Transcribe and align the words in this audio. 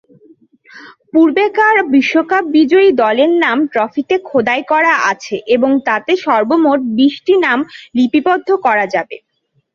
পূর্বেকার 1.13 1.75
বিশ্বকাপ 1.93 2.43
বিজয়ী 2.55 2.89
দলের 3.01 3.31
নাম 3.43 3.57
ট্রফিতে 3.71 4.15
খোদাই 4.27 4.61
করা 4.71 4.93
আছে 5.11 5.35
এবং 5.55 5.71
তাতে 5.87 6.11
সর্বমোট 6.25 6.79
বিশটি 6.97 7.33
নাম 7.45 7.59
লিপিবদ্ধ 7.97 8.49
করা 8.65 8.85
যাবে। 8.93 9.15